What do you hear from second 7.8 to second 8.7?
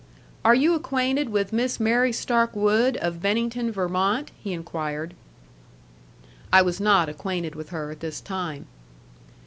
at this time.